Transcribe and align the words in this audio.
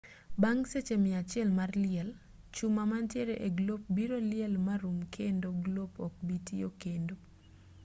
bang' 0.41 0.63
seche 0.71 0.95
mia 1.03 1.17
achiel 1.23 1.49
mar 1.59 1.71
liel 1.83 2.09
chuma 2.55 2.83
mantiere 2.91 3.35
e 3.47 3.49
glop 3.57 3.81
biro 3.95 4.17
liel 4.31 4.53
marum 4.67 4.97
kendo 5.15 5.47
glop 5.65 5.91
ok 6.07 6.13
bi 6.27 6.35
tiyo 6.47 6.69
kendo 6.83 7.13